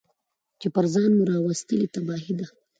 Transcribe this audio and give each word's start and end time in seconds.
چي 0.59 0.67
پر 0.75 0.85
ځان 0.93 1.11
مو 1.17 1.23
راوستلې 1.31 1.87
تباهي 1.93 2.33
ده 2.39 2.47